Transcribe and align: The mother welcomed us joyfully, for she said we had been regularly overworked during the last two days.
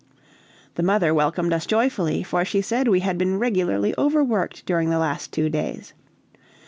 The 0.73 0.81
mother 0.81 1.13
welcomed 1.13 1.53
us 1.53 1.67
joyfully, 1.67 2.23
for 2.23 2.43
she 2.43 2.59
said 2.63 2.87
we 2.87 3.01
had 3.01 3.19
been 3.19 3.37
regularly 3.37 3.93
overworked 3.99 4.65
during 4.65 4.89
the 4.89 4.97
last 4.97 5.31
two 5.31 5.47
days. 5.47 5.93